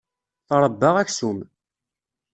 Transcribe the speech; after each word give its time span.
Tṛebba 0.47 0.89
aksum. 1.01 1.39